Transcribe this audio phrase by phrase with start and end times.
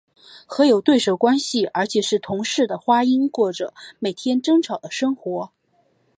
[0.47, 5.51] 和有对手关系而且是同室的花音过着每天争吵的生活。